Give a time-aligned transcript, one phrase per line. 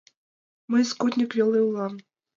[0.71, 1.93] —Мый скотник веле улам!